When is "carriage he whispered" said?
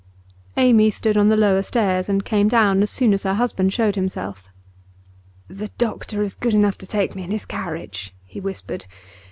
7.45-8.85